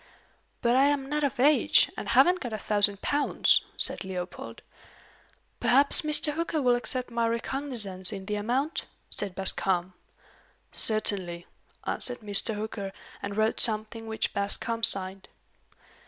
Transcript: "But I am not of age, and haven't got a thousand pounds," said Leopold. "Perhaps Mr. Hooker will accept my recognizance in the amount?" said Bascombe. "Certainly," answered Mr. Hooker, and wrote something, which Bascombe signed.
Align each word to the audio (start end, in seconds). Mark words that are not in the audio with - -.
"But 0.63 0.75
I 0.75 0.85
am 0.85 1.09
not 1.09 1.23
of 1.23 1.39
age, 1.39 1.91
and 1.95 2.09
haven't 2.09 2.39
got 2.39 2.53
a 2.53 2.57
thousand 2.57 3.03
pounds," 3.03 3.61
said 3.77 4.03
Leopold. 4.03 4.63
"Perhaps 5.59 6.01
Mr. 6.01 6.33
Hooker 6.33 6.59
will 6.59 6.73
accept 6.73 7.11
my 7.11 7.27
recognizance 7.27 8.11
in 8.11 8.25
the 8.25 8.33
amount?" 8.33 8.85
said 9.11 9.35
Bascombe. 9.35 9.93
"Certainly," 10.71 11.45
answered 11.85 12.21
Mr. 12.21 12.55
Hooker, 12.55 12.91
and 13.21 13.37
wrote 13.37 13.59
something, 13.59 14.07
which 14.07 14.33
Bascombe 14.33 14.83
signed. 14.85 15.27